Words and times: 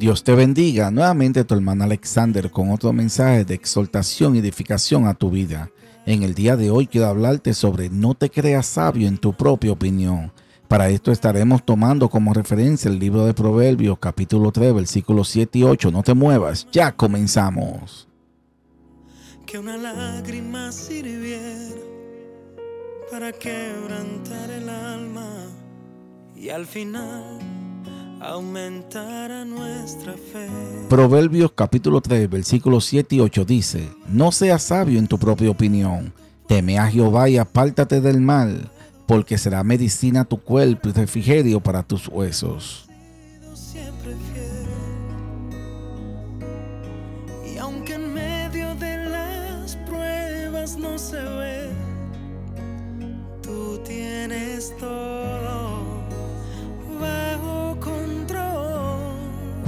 Dios 0.00 0.24
te 0.24 0.34
bendiga. 0.34 0.90
Nuevamente 0.90 1.44
tu 1.44 1.54
hermano 1.54 1.84
Alexander 1.84 2.50
con 2.50 2.70
otro 2.70 2.90
mensaje 2.92 3.44
de 3.44 3.54
exaltación 3.54 4.34
y 4.34 4.38
edificación 4.38 5.06
a 5.06 5.12
tu 5.12 5.30
vida. 5.30 5.70
En 6.06 6.22
el 6.22 6.34
día 6.34 6.56
de 6.56 6.70
hoy 6.70 6.86
quiero 6.86 7.08
hablarte 7.08 7.52
sobre 7.52 7.90
no 7.90 8.14
te 8.14 8.30
creas 8.30 8.64
sabio 8.64 9.06
en 9.06 9.18
tu 9.18 9.34
propia 9.34 9.72
opinión. 9.72 10.32
Para 10.68 10.88
esto 10.88 11.12
estaremos 11.12 11.66
tomando 11.66 12.08
como 12.08 12.32
referencia 12.32 12.90
el 12.90 12.98
libro 12.98 13.26
de 13.26 13.34
Proverbios 13.34 13.98
capítulo 13.98 14.52
3 14.52 14.72
versículos 14.72 15.28
7 15.28 15.58
y 15.58 15.64
8. 15.64 15.90
No 15.90 16.02
te 16.02 16.14
muevas, 16.14 16.66
ya 16.72 16.92
comenzamos. 16.92 18.08
Que 19.44 19.58
una 19.58 19.76
lágrima 19.76 20.72
sirviera 20.72 21.82
para 23.10 23.32
quebrantar 23.32 24.50
el 24.50 24.68
alma 24.68 25.28
y 26.34 26.48
al 26.48 26.64
final 26.64 27.59
aumentará 28.20 29.44
nuestra 29.44 30.12
fe. 30.12 30.48
Proverbios 30.88 31.52
capítulo 31.52 32.00
3, 32.00 32.28
versículos 32.28 32.84
7 32.84 33.16
y 33.16 33.20
8 33.20 33.44
dice, 33.44 33.88
No 34.08 34.30
seas 34.30 34.62
sabio 34.62 34.98
en 34.98 35.06
tu 35.06 35.18
propia 35.18 35.50
opinión, 35.50 36.12
teme 36.46 36.78
a 36.78 36.86
Jehová 36.86 37.28
y 37.28 37.38
apártate 37.38 38.00
del 38.00 38.20
mal, 38.20 38.70
porque 39.06 39.38
será 39.38 39.64
medicina 39.64 40.20
a 40.20 40.24
tu 40.24 40.38
cuerpo 40.38 40.90
y 40.90 40.92
refrigerio 40.92 41.60
para 41.60 41.82
tus 41.82 42.08
huesos. 42.08 42.86
Siempre 43.54 44.14
fiel. 44.32 44.66
Y 47.54 47.58
aunque 47.58 47.94
en 47.94 48.12
medio 48.12 48.74
de 48.74 48.96
las 49.08 49.76
pruebas 49.76 50.76
no 50.76 50.98
se 50.98 51.22
ve, 51.22 51.70
tú 53.42 53.80
tienes 53.84 54.76
todo 54.78 54.99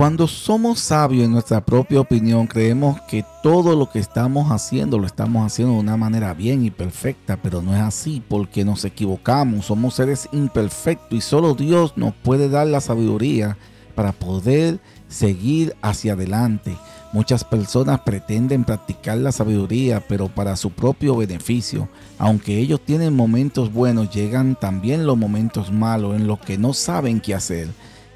Cuando 0.03 0.27
somos 0.27 0.81
sabios 0.81 1.27
en 1.27 1.31
nuestra 1.31 1.64
propia 1.64 2.00
opinión, 2.00 2.48
creemos 2.48 3.00
que 3.03 3.25
todo 3.41 3.77
lo 3.77 3.89
que 3.89 4.00
estamos 4.00 4.50
haciendo 4.50 4.98
lo 4.98 5.06
estamos 5.06 5.47
haciendo 5.47 5.75
de 5.75 5.78
una 5.78 5.97
manera 5.97 6.34
bien 6.34 6.64
y 6.64 6.72
perfecta, 6.72 7.39
pero 7.41 7.62
no 7.62 7.72
es 7.72 7.81
así 7.81 8.20
porque 8.28 8.64
nos 8.64 8.84
equivocamos, 8.84 9.67
somos 9.67 9.94
seres 9.94 10.28
imperfectos 10.33 11.17
y 11.17 11.20
solo 11.20 11.55
Dios 11.55 11.92
nos 11.94 12.14
puede 12.14 12.48
dar 12.48 12.67
la 12.67 12.81
sabiduría 12.81 13.56
para 13.94 14.11
poder 14.11 14.81
seguir 15.06 15.77
hacia 15.83 16.14
adelante. 16.14 16.77
Muchas 17.12 17.44
personas 17.44 18.00
pretenden 18.00 18.64
practicar 18.64 19.19
la 19.19 19.31
sabiduría, 19.31 20.03
pero 20.09 20.27
para 20.27 20.56
su 20.56 20.70
propio 20.72 21.16
beneficio. 21.16 21.89
Aunque 22.19 22.59
ellos 22.59 22.81
tienen 22.84 23.14
momentos 23.14 23.72
buenos, 23.72 24.11
llegan 24.11 24.56
también 24.56 25.06
los 25.06 25.16
momentos 25.16 25.70
malos 25.70 26.16
en 26.16 26.27
los 26.27 26.41
que 26.41 26.59
no 26.59 26.72
saben 26.72 27.20
qué 27.20 27.37
hacer. 27.37 27.69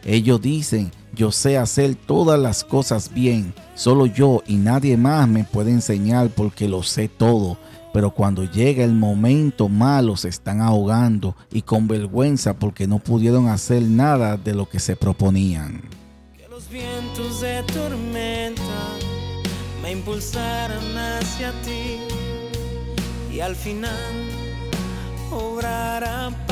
Ellos 0.05 0.41
dicen, 0.41 0.93
yo 1.17 1.33
sé 1.33 1.57
hacer 1.57 1.95
todas 1.95 2.39
las 2.39 2.63
cosas 2.63 3.13
bien, 3.13 3.55
solo 3.75 4.07
yo 4.07 4.43
y 4.47 4.57
nadie 4.57 4.97
más 4.97 5.27
me 5.27 5.45
puede 5.45 5.71
enseñar 5.71 6.29
porque 6.29 6.69
lo 6.69 6.83
sé 6.83 7.09
todo. 7.09 7.57
Pero 7.93 8.11
cuando 8.11 8.45
llega 8.45 8.85
el 8.85 8.93
momento 8.93 9.71
malo 9.71 10.19
se 10.19 10.29
están 10.29 10.61
ahogando 10.61 11.35
y 11.51 11.63
con 11.63 11.89
vergüenza 11.89 12.59
porque 12.59 12.87
no 12.87 12.99
pudieron 12.99 13.49
hacer 13.49 13.83
nada 13.83 14.37
de 14.37 14.55
lo 14.55 14.69
que 14.69 14.79
se 14.79 14.95
proponían. 14.95 15.81
Que 16.37 16.47
los 16.49 16.69
vientos 16.69 17.41
de 17.41 17.63
tormenta 17.63 18.63
me 19.83 19.93
impulsaran 19.93 20.99
hacia 20.99 21.51
ti 21.63 21.97
y 23.35 23.41
al 23.41 23.57
final 23.57 23.97
obrará 25.33 26.46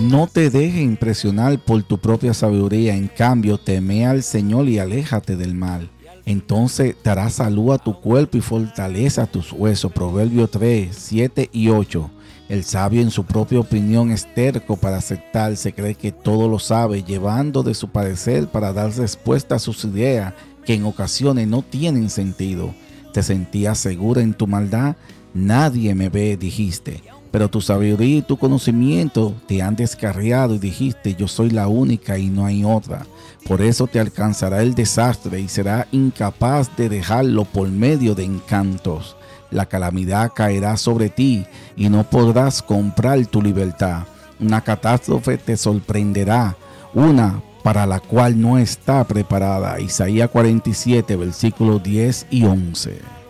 No 0.00 0.26
te 0.26 0.50
dejes 0.50 0.82
impresionar 0.82 1.58
por 1.58 1.82
tu 1.82 1.98
propia 1.98 2.34
sabiduría, 2.34 2.94
en 2.94 3.08
cambio 3.08 3.58
teme 3.58 4.06
al 4.06 4.22
Señor 4.22 4.68
y 4.68 4.78
aléjate 4.78 5.36
del 5.36 5.54
mal. 5.54 5.90
Entonces 6.26 6.96
dará 7.02 7.30
salud 7.30 7.72
a 7.72 7.78
tu 7.78 8.00
cuerpo 8.00 8.36
y 8.36 8.40
fortaleza 8.40 9.22
a 9.22 9.26
tus 9.26 9.52
huesos. 9.52 9.92
Proverbio 9.92 10.48
3, 10.48 10.94
7 10.94 11.50
y 11.52 11.68
8. 11.68 12.10
El 12.48 12.64
sabio 12.64 13.00
en 13.00 13.10
su 13.10 13.24
propia 13.24 13.60
opinión 13.60 14.10
es 14.10 14.32
terco 14.34 14.76
para 14.76 14.98
aceptar, 14.98 15.56
se 15.56 15.72
cree 15.72 15.94
que 15.94 16.12
todo 16.12 16.48
lo 16.48 16.58
sabe, 16.58 17.02
llevando 17.02 17.62
de 17.62 17.74
su 17.74 17.88
parecer 17.88 18.48
para 18.48 18.72
dar 18.72 18.94
respuesta 18.94 19.54
a 19.54 19.58
sus 19.58 19.84
ideas 19.84 20.34
que 20.64 20.74
en 20.74 20.84
ocasiones 20.84 21.48
no 21.48 21.62
tienen 21.62 22.10
sentido. 22.10 22.74
Te 23.12 23.22
sentías 23.22 23.78
segura 23.78 24.20
en 24.20 24.34
tu 24.34 24.46
maldad, 24.46 24.96
nadie 25.34 25.94
me 25.94 26.08
ve, 26.08 26.36
dijiste. 26.36 27.02
Pero 27.30 27.48
tu 27.48 27.62
sabiduría 27.62 28.18
y 28.18 28.22
tu 28.22 28.36
conocimiento 28.36 29.34
te 29.46 29.62
han 29.62 29.74
descarriado 29.74 30.54
y 30.54 30.58
dijiste, 30.58 31.14
yo 31.14 31.28
soy 31.28 31.48
la 31.48 31.66
única 31.66 32.18
y 32.18 32.28
no 32.28 32.44
hay 32.44 32.62
otra. 32.62 33.06
Por 33.48 33.62
eso 33.62 33.86
te 33.86 33.98
alcanzará 33.98 34.62
el 34.62 34.74
desastre 34.74 35.40
y 35.40 35.48
será 35.48 35.88
incapaz 35.92 36.76
de 36.76 36.90
dejarlo 36.90 37.44
por 37.44 37.68
medio 37.70 38.14
de 38.14 38.24
encantos. 38.24 39.16
La 39.50 39.66
calamidad 39.66 40.32
caerá 40.34 40.76
sobre 40.76 41.08
ti 41.08 41.46
y 41.76 41.88
no 41.88 42.04
podrás 42.04 42.62
comprar 42.62 43.24
tu 43.26 43.40
libertad. 43.40 44.04
Una 44.38 44.60
catástrofe 44.60 45.38
te 45.38 45.56
sorprenderá, 45.56 46.56
una 46.94 47.42
para 47.62 47.86
la 47.86 48.00
cual 48.00 48.40
no 48.40 48.58
está 48.58 49.04
preparada. 49.04 49.80
Isaías 49.80 50.28
47, 50.30 51.16
versículos 51.16 51.82
10 51.82 52.26
y 52.30 52.44
11. 52.44 53.21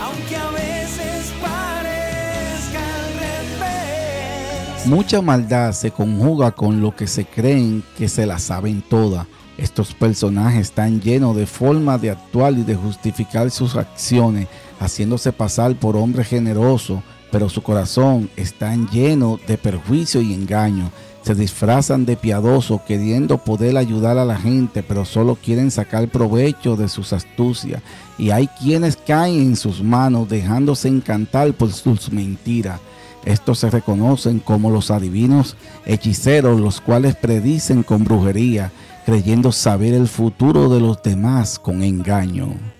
Aunque 0.00 0.36
a 0.36 0.50
veces 0.52 1.32
parezca 1.42 2.80
al 2.96 3.12
revés. 3.60 4.86
Mucha 4.86 5.20
maldad 5.20 5.72
se 5.72 5.90
conjuga 5.90 6.52
con 6.52 6.80
lo 6.80 6.96
que 6.96 7.06
se 7.06 7.26
creen 7.26 7.82
que 7.98 8.08
se 8.08 8.24
la 8.24 8.38
saben 8.38 8.80
toda. 8.80 9.26
Estos 9.58 9.92
personajes 9.92 10.68
están 10.68 11.02
llenos 11.02 11.36
de 11.36 11.44
formas 11.44 12.00
de 12.00 12.10
actuar 12.10 12.54
y 12.54 12.62
de 12.62 12.74
justificar 12.74 13.50
sus 13.50 13.76
acciones, 13.76 14.48
haciéndose 14.78 15.30
pasar 15.32 15.74
por 15.74 15.94
hombres 15.96 16.28
generosos, 16.28 17.00
pero 17.30 17.48
su 17.48 17.62
corazón 17.62 18.30
está 18.36 18.74
lleno 18.74 19.38
de 19.46 19.56
perjuicio 19.58 20.20
y 20.20 20.34
engaño. 20.34 20.90
Se 21.22 21.34
disfrazan 21.34 22.06
de 22.06 22.16
piadosos 22.16 22.80
queriendo 22.82 23.38
poder 23.38 23.76
ayudar 23.76 24.16
a 24.16 24.24
la 24.24 24.36
gente, 24.36 24.82
pero 24.82 25.04
solo 25.04 25.36
quieren 25.36 25.70
sacar 25.70 26.08
provecho 26.08 26.76
de 26.76 26.88
sus 26.88 27.12
astucias. 27.12 27.82
Y 28.16 28.30
hay 28.30 28.48
quienes 28.60 28.96
caen 28.96 29.40
en 29.40 29.56
sus 29.56 29.82
manos 29.82 30.28
dejándose 30.28 30.88
encantar 30.88 31.52
por 31.52 31.72
sus 31.72 32.10
mentiras. 32.10 32.80
Estos 33.24 33.58
se 33.58 33.70
reconocen 33.70 34.38
como 34.38 34.70
los 34.70 34.90
adivinos 34.90 35.56
hechiceros, 35.84 36.58
los 36.58 36.80
cuales 36.80 37.16
predicen 37.16 37.82
con 37.82 38.04
brujería, 38.04 38.72
creyendo 39.04 39.52
saber 39.52 39.92
el 39.92 40.08
futuro 40.08 40.70
de 40.70 40.80
los 40.80 41.02
demás 41.02 41.58
con 41.58 41.82
engaño. 41.82 42.79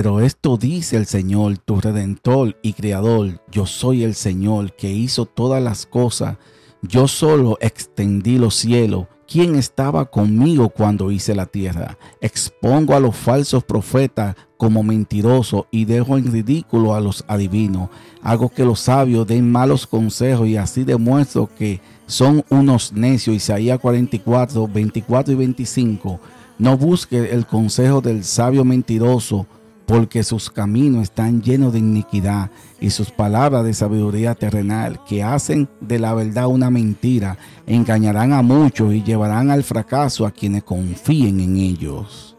Pero 0.00 0.20
esto 0.20 0.56
dice 0.56 0.96
el 0.96 1.06
Señor, 1.06 1.58
tu 1.58 1.80
redentor 1.80 2.56
y 2.62 2.74
creador. 2.74 3.42
Yo 3.50 3.66
soy 3.66 4.04
el 4.04 4.14
Señor 4.14 4.76
que 4.76 4.92
hizo 4.92 5.26
todas 5.26 5.60
las 5.60 5.86
cosas. 5.86 6.36
Yo 6.82 7.08
solo 7.08 7.58
extendí 7.60 8.38
los 8.38 8.54
cielos. 8.54 9.08
¿Quién 9.26 9.56
estaba 9.56 10.04
conmigo 10.04 10.68
cuando 10.68 11.10
hice 11.10 11.34
la 11.34 11.46
tierra? 11.46 11.98
Expongo 12.20 12.94
a 12.94 13.00
los 13.00 13.16
falsos 13.16 13.64
profetas 13.64 14.36
como 14.56 14.84
mentirosos 14.84 15.64
y 15.72 15.84
dejo 15.84 16.16
en 16.16 16.30
ridículo 16.30 16.94
a 16.94 17.00
los 17.00 17.24
adivinos. 17.26 17.90
Hago 18.22 18.50
que 18.50 18.64
los 18.64 18.78
sabios 18.78 19.26
den 19.26 19.50
malos 19.50 19.84
consejos 19.84 20.46
y 20.46 20.56
así 20.56 20.84
demuestro 20.84 21.50
que 21.58 21.80
son 22.06 22.44
unos 22.50 22.92
necios. 22.92 23.34
Isaías 23.34 23.80
44, 23.80 24.68
24 24.68 25.32
y 25.32 25.36
25. 25.36 26.20
No 26.60 26.76
busque 26.76 27.32
el 27.32 27.46
consejo 27.46 28.00
del 28.00 28.22
sabio 28.22 28.64
mentiroso 28.64 29.48
porque 29.88 30.22
sus 30.22 30.50
caminos 30.50 31.04
están 31.04 31.40
llenos 31.40 31.72
de 31.72 31.78
iniquidad 31.78 32.50
y 32.78 32.90
sus 32.90 33.10
palabras 33.10 33.64
de 33.64 33.72
sabiduría 33.72 34.34
terrenal, 34.34 35.02
que 35.04 35.22
hacen 35.22 35.66
de 35.80 35.98
la 35.98 36.12
verdad 36.12 36.46
una 36.46 36.68
mentira, 36.68 37.38
engañarán 37.66 38.34
a 38.34 38.42
muchos 38.42 38.92
y 38.92 39.02
llevarán 39.02 39.50
al 39.50 39.64
fracaso 39.64 40.26
a 40.26 40.30
quienes 40.30 40.62
confíen 40.64 41.40
en 41.40 41.56
ellos. 41.56 42.36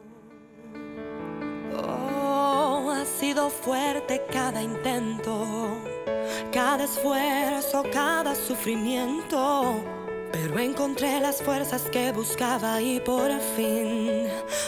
Oh, 1.75 2.91
ha 2.91 3.03
sido 3.03 3.49
fuerte 3.49 4.21
cada 4.31 4.61
intento, 4.61 5.75
cada 6.53 6.83
esfuerzo, 6.83 7.83
cada 7.91 8.35
sufrimiento. 8.35 9.98
Pero 10.31 10.59
encontré 10.59 11.19
las 11.19 11.41
fuerzas 11.41 11.83
que 11.91 12.11
buscaba 12.11 12.81
y 12.81 12.99
por 12.99 13.31
fin 13.55 14.27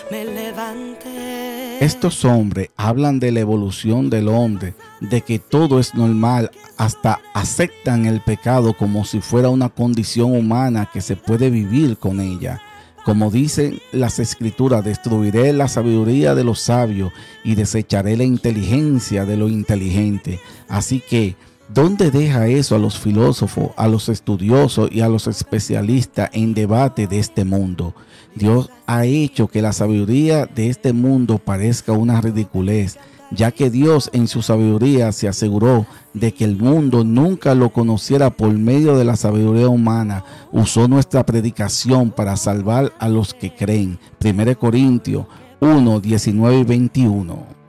me 0.10 0.25
levanté. 0.25 1.84
Estos 1.84 2.25
hombres 2.25 2.69
hablan 2.75 3.19
de 3.19 3.31
la 3.31 3.40
evolución 3.42 4.10
del 4.10 4.28
hombre, 4.28 4.74
de 5.00 5.22
que 5.22 5.40
todo 5.40 5.80
es 5.80 5.96
normal, 5.96 6.52
hasta 6.78 7.19
aceptan 7.34 8.06
el 8.06 8.22
pecado 8.22 8.74
como 8.74 9.06
si 9.06 9.22
fuera 9.22 9.50
una 9.50 9.69
condición 9.69 10.36
humana 10.36 10.90
que 10.92 11.02
se 11.02 11.16
puede 11.16 11.50
vivir 11.50 11.98
con 11.98 12.19
ella. 12.19 12.62
Como 13.04 13.31
dicen 13.31 13.80
las 13.92 14.19
escrituras, 14.19 14.86
destruiré 14.86 15.54
la 15.54 15.68
sabiduría 15.68 16.36
de 16.36 16.44
los 16.44 16.60
sabios 16.60 17.12
y 17.44 17.56
desecharé 17.56 18.16
la 18.16 18.24
inteligencia 18.24 19.25
de 19.25 19.38
los 19.38 19.50
inteligentes. 19.50 20.40
Así 20.68 21.00
que 21.00 21.36
¿Dónde 21.73 22.12
deja 22.12 22.47
eso 22.47 22.75
a 22.75 22.79
los 22.79 23.00
filósofos, 23.00 23.69
a 23.77 23.88
los 23.88 24.09
estudiosos 24.09 24.89
y 24.91 25.00
a 25.00 25.07
los 25.07 25.27
especialistas 25.27 26.29
en 26.33 26.53
debate 26.53 27.07
de 27.07 27.19
este 27.19 27.45
mundo? 27.45 27.95
Dios 28.35 28.69
ha 28.88 29.06
hecho 29.06 29.47
que 29.47 29.62
la 29.62 29.71
sabiduría 29.71 30.47
de 30.47 30.68
este 30.68 30.91
mundo 30.91 31.38
parezca 31.38 31.94
una 31.94 32.19
ridiculez, 32.19 32.97
ya 33.31 33.51
que 33.51 33.69
Dios 33.69 34.09
en 34.12 34.27
su 34.27 34.41
sabiduría 34.41 35.13
se 35.13 35.29
aseguró 35.29 35.85
de 36.13 36.33
que 36.33 36.44
el 36.44 36.57
mundo 36.57 37.06
nunca 37.06 37.56
lo 37.56 37.71
conociera 37.71 38.31
por 38.31 38.51
medio 38.51 38.97
de 38.97 39.06
la 39.06 39.15
sabiduría 39.15 39.69
humana. 39.69 40.25
Usó 40.51 40.89
nuestra 40.89 41.25
predicación 41.25 42.12
para 42.12 42.35
salvar 42.35 42.91
a 43.00 43.07
los 43.07 43.33
que 43.33 43.56
creen. 43.56 43.97
1 44.21 44.59
Corintios 44.59 45.25
1, 45.62 46.01
19 46.01 46.57
y 46.57 46.63
21 46.65 47.61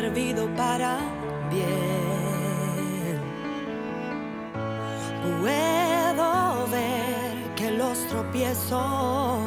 servido 0.00 0.46
para 0.56 0.98
bien. 1.50 3.16
Puedo 5.40 6.66
ver 6.70 7.54
que 7.54 7.70
los 7.70 8.06
tropiezos 8.08 9.38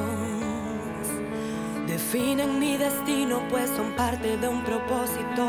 definen 1.86 2.60
mi 2.60 2.78
destino, 2.78 3.42
pues 3.51 3.69
son 3.69 3.96
parte 3.96 4.38
de 4.38 4.48
un 4.48 4.63
propósito 4.63 5.46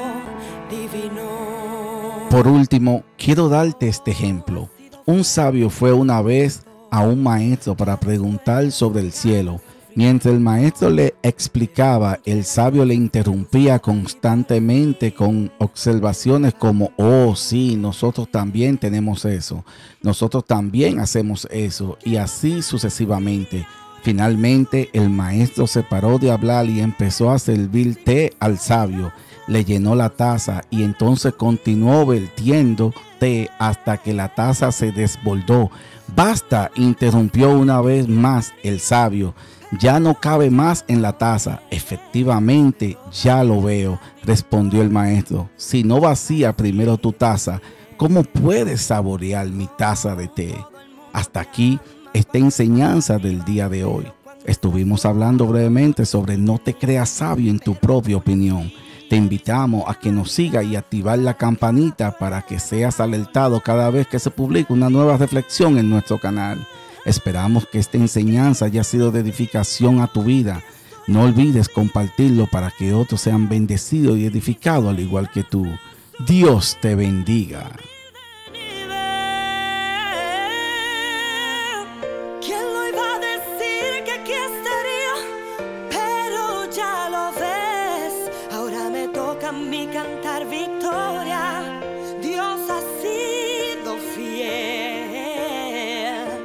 divino. 0.68 2.28
Por 2.28 2.46
último, 2.46 3.02
quiero 3.16 3.48
darte 3.48 3.88
este 3.88 4.10
ejemplo. 4.10 4.68
Un 5.06 5.24
sabio 5.24 5.70
fue 5.70 5.94
una 5.94 6.20
vez 6.20 6.62
a 6.90 7.00
un 7.00 7.22
maestro 7.22 7.74
para 7.74 7.98
preguntar 7.98 8.70
sobre 8.70 9.00
el 9.00 9.12
cielo 9.12 9.62
Mientras 9.96 10.32
el 10.32 10.40
maestro 10.40 10.88
le 10.88 11.14
explicaba, 11.22 12.20
el 12.24 12.44
sabio 12.44 12.84
le 12.84 12.94
interrumpía 12.94 13.80
constantemente 13.80 15.12
con 15.12 15.50
observaciones 15.58 16.54
como, 16.54 16.92
oh 16.96 17.34
sí, 17.34 17.74
nosotros 17.74 18.30
también 18.30 18.78
tenemos 18.78 19.24
eso, 19.24 19.64
nosotros 20.00 20.44
también 20.46 21.00
hacemos 21.00 21.48
eso, 21.50 21.98
y 22.04 22.16
así 22.16 22.62
sucesivamente. 22.62 23.66
Finalmente 24.02 24.88
el 24.92 25.10
maestro 25.10 25.66
se 25.66 25.82
paró 25.82 26.18
de 26.18 26.30
hablar 26.30 26.66
y 26.66 26.80
empezó 26.80 27.30
a 27.30 27.38
servir 27.38 28.02
té 28.02 28.32
al 28.38 28.58
sabio. 28.58 29.12
Le 29.46 29.64
llenó 29.64 29.94
la 29.94 30.08
taza 30.08 30.62
y 30.70 30.84
entonces 30.84 31.34
continuó 31.34 32.06
vertiendo 32.06 32.94
té 33.18 33.50
hasta 33.58 33.98
que 33.98 34.14
la 34.14 34.34
taza 34.34 34.72
se 34.72 34.92
desbordó. 34.92 35.70
Basta, 36.16 36.70
interrumpió 36.76 37.50
una 37.50 37.82
vez 37.82 38.08
más 38.08 38.54
el 38.62 38.80
sabio 38.80 39.34
ya 39.78 40.00
no 40.00 40.14
cabe 40.14 40.50
más 40.50 40.84
en 40.88 41.02
la 41.02 41.12
taza. 41.12 41.60
Efectivamente, 41.70 42.98
ya 43.22 43.44
lo 43.44 43.62
veo, 43.62 44.00
respondió 44.24 44.82
el 44.82 44.90
maestro. 44.90 45.48
Si 45.56 45.84
no 45.84 46.00
vacía 46.00 46.56
primero 46.56 46.96
tu 46.96 47.12
taza, 47.12 47.60
¿cómo 47.96 48.22
puedes 48.24 48.82
saborear 48.82 49.46
mi 49.48 49.68
taza 49.78 50.16
de 50.16 50.28
té? 50.28 50.54
Hasta 51.12 51.40
aquí 51.40 51.78
esta 52.12 52.38
enseñanza 52.38 53.18
del 53.18 53.44
día 53.44 53.68
de 53.68 53.84
hoy. 53.84 54.06
Estuvimos 54.44 55.04
hablando 55.04 55.46
brevemente 55.46 56.06
sobre 56.06 56.36
no 56.36 56.58
te 56.58 56.74
creas 56.74 57.10
sabio 57.10 57.50
en 57.50 57.58
tu 57.58 57.74
propia 57.74 58.16
opinión. 58.16 58.72
Te 59.08 59.16
invitamos 59.16 59.84
a 59.86 59.94
que 59.94 60.10
nos 60.10 60.30
siga 60.30 60.62
y 60.62 60.76
activar 60.76 61.18
la 61.18 61.34
campanita 61.34 62.12
para 62.12 62.42
que 62.42 62.58
seas 62.58 63.00
alertado 63.00 63.60
cada 63.60 63.90
vez 63.90 64.06
que 64.06 64.18
se 64.18 64.30
publique 64.30 64.72
una 64.72 64.88
nueva 64.88 65.16
reflexión 65.16 65.78
en 65.78 65.90
nuestro 65.90 66.18
canal. 66.18 66.66
Esperamos 67.10 67.66
que 67.66 67.80
esta 67.80 67.98
enseñanza 67.98 68.66
haya 68.66 68.84
sido 68.84 69.10
de 69.10 69.18
edificación 69.18 70.00
a 70.00 70.06
tu 70.06 70.22
vida. 70.22 70.62
No 71.08 71.22
olvides 71.22 71.68
compartirlo 71.68 72.46
para 72.46 72.70
que 72.70 72.94
otros 72.94 73.22
sean 73.22 73.48
bendecidos 73.48 74.16
y 74.16 74.26
edificados 74.26 74.90
al 74.90 75.00
igual 75.00 75.28
que 75.28 75.42
tú. 75.42 75.66
Dios 76.24 76.78
te 76.80 76.94
bendiga. 76.94 77.72